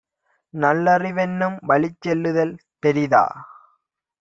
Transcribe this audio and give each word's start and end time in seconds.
நல்லறி 0.53 1.11
வென்னும்வழிச் 1.11 1.99
செல்லுதல் 2.01 2.55
பெரிதா? 2.79 3.23